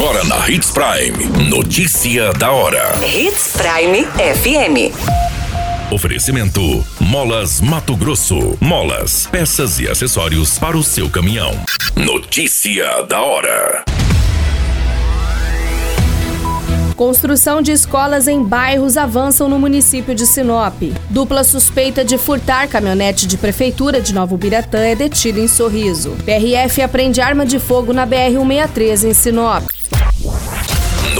Agora 0.00 0.24
na 0.24 0.48
Hits 0.48 0.70
Prime. 0.70 1.50
Notícia 1.50 2.32
da 2.32 2.50
hora. 2.50 2.98
Hits 3.04 3.52
Prime 3.52 4.06
FM. 4.06 4.96
Oferecimento: 5.92 6.82
Molas 6.98 7.60
Mato 7.60 7.94
Grosso. 7.94 8.56
Molas, 8.62 9.26
peças 9.26 9.78
e 9.78 9.86
acessórios 9.86 10.58
para 10.58 10.74
o 10.74 10.82
seu 10.82 11.10
caminhão. 11.10 11.52
Notícia 11.94 13.02
da 13.02 13.20
hora. 13.20 13.84
Construção 16.96 17.60
de 17.60 17.72
escolas 17.72 18.26
em 18.26 18.42
bairros 18.42 18.96
avançam 18.96 19.50
no 19.50 19.58
município 19.58 20.14
de 20.14 20.26
Sinop. 20.26 20.80
Dupla 21.10 21.44
suspeita 21.44 22.02
de 22.02 22.16
furtar 22.16 22.68
caminhonete 22.68 23.26
de 23.26 23.36
prefeitura 23.36 24.00
de 24.00 24.14
Novo 24.14 24.38
Biratã 24.38 24.78
é 24.78 24.94
detida 24.94 25.40
em 25.40 25.48
Sorriso. 25.48 26.16
PRF 26.24 26.80
aprende 26.80 27.20
arma 27.20 27.44
de 27.44 27.58
fogo 27.58 27.92
na 27.92 28.06
BR-163 28.06 29.04
em 29.10 29.12
Sinop. 29.12 29.79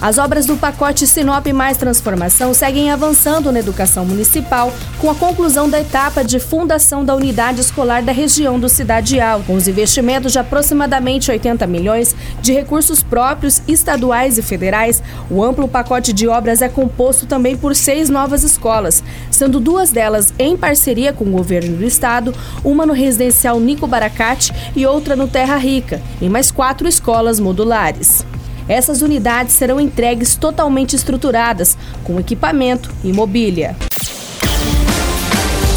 As 0.00 0.16
obras 0.16 0.46
do 0.46 0.56
pacote 0.56 1.08
Sinop 1.08 1.44
Mais 1.48 1.76
Transformação 1.76 2.54
seguem 2.54 2.88
avançando 2.88 3.50
na 3.50 3.58
educação 3.58 4.06
municipal, 4.06 4.72
com 5.00 5.10
a 5.10 5.14
conclusão 5.14 5.68
da 5.68 5.80
etapa 5.80 6.22
de 6.22 6.38
fundação 6.38 7.04
da 7.04 7.16
unidade 7.16 7.60
escolar 7.60 8.00
da 8.00 8.12
região 8.12 8.60
do 8.60 8.68
Cidade 8.68 9.20
Alta, 9.20 9.46
com 9.46 9.54
os 9.54 9.66
investimentos 9.66 10.30
de 10.30 10.38
aproximadamente 10.38 11.32
80 11.32 11.66
milhões 11.66 12.14
de 12.40 12.52
recursos 12.52 13.02
próprios, 13.02 13.60
estaduais 13.66 14.38
e 14.38 14.42
federais. 14.42 15.02
O 15.28 15.42
amplo 15.42 15.66
pacote 15.66 16.12
de 16.12 16.28
obras 16.28 16.62
é 16.62 16.68
composto 16.68 17.26
também 17.26 17.56
por 17.56 17.74
seis 17.74 18.08
novas 18.08 18.44
escolas, 18.44 19.02
sendo 19.32 19.58
duas 19.58 19.90
delas 19.90 20.32
em 20.38 20.56
parceria 20.56 21.12
com 21.12 21.24
o 21.24 21.32
governo 21.32 21.76
do 21.76 21.84
estado, 21.84 22.32
uma 22.62 22.86
no 22.86 22.92
residencial 22.92 23.58
Nico 23.58 23.88
Baracate 23.88 24.52
e 24.76 24.86
outra 24.86 25.16
no 25.16 25.26
Terra 25.26 25.56
Rica, 25.56 26.00
e 26.20 26.28
mais 26.28 26.52
quatro 26.52 26.86
escolas 26.86 27.40
modulares. 27.40 28.24
Essas 28.68 29.00
unidades 29.00 29.54
serão 29.54 29.80
entregues 29.80 30.36
totalmente 30.36 30.94
estruturadas, 30.94 31.76
com 32.04 32.20
equipamento 32.20 32.90
e 33.02 33.12
mobília. 33.12 33.74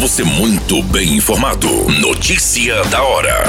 Você 0.00 0.24
muito 0.24 0.82
bem 0.84 1.14
informado. 1.16 1.68
Notícia 2.00 2.82
da 2.86 3.02
hora. 3.02 3.44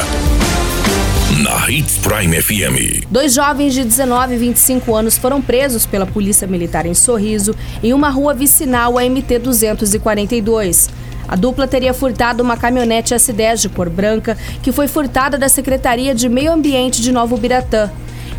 Na 1.42 1.72
Hits 1.72 1.98
Prime 1.98 2.40
FM. 2.40 3.08
Dois 3.10 3.34
jovens 3.34 3.74
de 3.74 3.84
19 3.84 4.36
e 4.36 4.38
25 4.38 4.94
anos 4.94 5.18
foram 5.18 5.42
presos 5.42 5.86
pela 5.88 6.06
Polícia 6.06 6.46
Militar 6.46 6.86
em 6.86 6.94
Sorriso, 6.94 7.56
em 7.82 7.94
uma 7.94 8.10
rua 8.10 8.34
vicinal 8.34 8.98
a 8.98 9.04
MT 9.04 9.40
242. 9.40 10.90
A 11.28 11.36
dupla 11.36 11.68
teria 11.68 11.94
furtado 11.94 12.44
uma 12.44 12.58
caminhonete 12.58 13.16
S10 13.16 13.62
de 13.62 13.70
cor 13.70 13.90
branca, 13.90 14.38
que 14.62 14.72
foi 14.72 14.88
furtada 14.88 15.38
da 15.38 15.50
Secretaria 15.50 16.14
de 16.14 16.28
Meio 16.30 16.52
Ambiente 16.52 17.02
de 17.02 17.12
Novo 17.12 17.38
Biratã. 17.38 17.90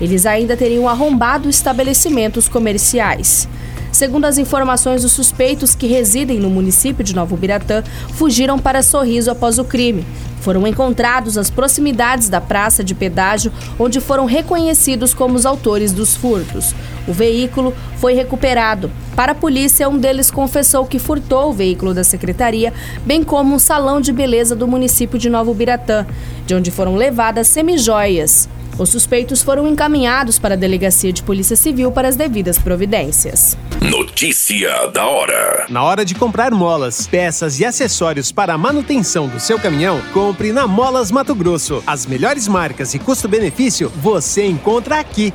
Eles 0.03 0.27
ainda 0.27 0.57
teriam 0.57 0.89
arrombado 0.89 1.49
estabelecimentos 1.49 2.49
comerciais. 2.49 3.49
Segundo 3.93 4.25
as 4.25 4.37
informações, 4.37 5.05
os 5.05 5.13
suspeitos 5.13 5.77
que 5.77 5.87
residem 5.87 6.41
no 6.41 6.51
município 6.51 7.05
de 7.05 7.15
Novo 7.15 7.37
Biratã 7.37 7.85
fugiram 8.15 8.59
para 8.59 8.83
Sorriso 8.83 9.31
após 9.31 9.61
o 9.61 9.65
crime. 9.65 10.05
Foram 10.41 10.67
encontrados 10.67 11.39
às 11.39 11.51
proximidades 11.51 12.29
da 12.29 12.41
praça 12.41 12.83
de 12.83 12.97
pedágio, 12.97 13.53
onde 13.79 14.01
foram 14.01 14.25
reconhecidos 14.25 15.15
como 15.15 15.37
os 15.37 15.47
autores 15.47 15.93
dos 15.93 16.17
furtos. 16.17 16.75
O 17.07 17.13
veículo 17.13 17.73
foi 17.99 18.15
recuperado. 18.15 18.91
Para 19.15 19.33
a 19.33 19.37
polícia, 19.37 19.89
um 19.89 19.99
deles 19.99 20.33
confessou 20.33 20.85
que 20.85 20.99
furtou 20.99 21.51
o 21.51 21.53
veículo 21.53 21.95
da 21.95 22.03
secretaria, 22.03 22.73
bem 23.07 23.23
como 23.23 23.55
um 23.55 23.59
salão 23.59 24.01
de 24.01 24.13
beleza 24.13 24.57
do 24.57 24.67
município 24.67 25.17
de 25.17 25.31
Novo 25.31 25.55
Biratã, 25.55 26.05
de 26.45 26.57
onde 26.57 26.73
foram 26.73 26.97
levadas 26.97 27.47
semijoias. 27.47 28.49
Os 28.79 28.89
suspeitos 28.89 29.43
foram 29.43 29.67
encaminhados 29.69 30.39
para 30.39 30.55
a 30.55 30.57
Delegacia 30.57 31.13
de 31.13 31.23
Polícia 31.23 31.57
Civil 31.57 31.93
para 31.93 32.09
as 32.09 32.17
devidas 32.17 32.59
providências. 32.59 33.57
Notícia 33.81 34.87
da 34.89 35.07
hora. 35.07 35.67
Na 35.69 35.83
hora 35.83 36.05
de 36.05 36.15
comprar 36.15 36.53
molas, 36.53 37.07
peças 37.07 37.61
e 37.61 37.65
acessórios 37.65 38.33
para 38.33 38.55
a 38.55 38.59
manutenção 38.59 39.29
do 39.29 39.39
seu 39.39 39.59
caminhão, 39.59 40.01
compre 40.13 40.53
na 40.53 40.67
Molas 40.67 41.11
Mato 41.11 41.35
Grosso. 41.35 41.83
As 41.87 42.07
melhores 42.07 42.49
marcas 42.49 42.95
e 42.95 42.99
custo-benefício 42.99 43.91
você 43.97 44.47
encontra 44.47 44.99
aqui. 44.99 45.35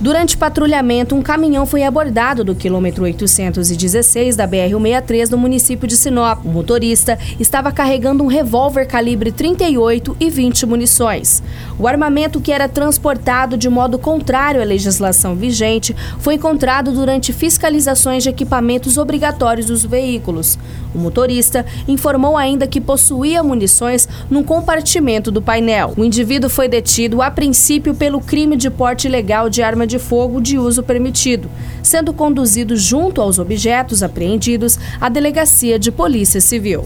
Durante 0.00 0.36
patrulhamento, 0.36 1.16
um 1.16 1.22
caminhão 1.22 1.66
foi 1.66 1.82
abordado 1.82 2.44
do 2.44 2.54
quilômetro 2.54 3.02
816 3.02 4.36
da 4.36 4.46
BR-163 4.46 5.30
no 5.30 5.36
município 5.36 5.88
de 5.88 5.96
Sinop. 5.96 6.44
O 6.44 6.48
motorista 6.48 7.18
estava 7.40 7.72
carregando 7.72 8.22
um 8.22 8.28
revólver 8.28 8.86
calibre 8.86 9.32
38 9.32 10.16
e 10.20 10.30
20 10.30 10.66
munições. 10.66 11.42
O 11.76 11.88
armamento 11.88 12.40
que 12.40 12.52
era 12.52 12.68
transportado 12.68 13.56
de 13.56 13.68
modo 13.68 13.98
contrário 13.98 14.62
à 14.62 14.64
legislação 14.64 15.34
vigente 15.34 15.96
foi 16.20 16.34
encontrado 16.34 16.92
durante 16.92 17.32
fiscalizações 17.32 18.22
de 18.22 18.28
equipamentos 18.28 18.98
obrigatórios 18.98 19.66
dos 19.66 19.84
veículos. 19.84 20.56
O 20.94 20.98
motorista 20.98 21.66
informou 21.88 22.36
ainda 22.36 22.68
que 22.68 22.80
possuía 22.80 23.42
munições 23.42 24.08
num 24.30 24.44
compartimento 24.44 25.32
do 25.32 25.42
painel. 25.42 25.92
O 25.96 26.04
indivíduo 26.04 26.48
foi 26.48 26.68
detido 26.68 27.20
a 27.20 27.32
princípio 27.32 27.96
pelo 27.96 28.20
crime 28.20 28.56
de 28.56 28.70
porte 28.70 29.08
ilegal 29.08 29.50
de 29.50 29.60
arma 29.60 29.87
de 29.88 29.98
fogo 29.98 30.40
de 30.40 30.56
uso 30.56 30.84
permitido, 30.84 31.50
sendo 31.82 32.12
conduzido 32.12 32.76
junto 32.76 33.20
aos 33.20 33.40
objetos 33.40 34.02
apreendidos 34.04 34.78
à 35.00 35.08
Delegacia 35.08 35.78
de 35.78 35.90
Polícia 35.90 36.40
Civil. 36.40 36.84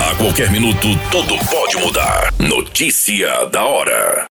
A 0.00 0.14
qualquer 0.16 0.50
minuto, 0.50 0.88
tudo 1.10 1.36
pode 1.50 1.76
mudar. 1.76 2.32
Notícia 2.38 3.44
da 3.52 3.64
hora. 3.64 4.24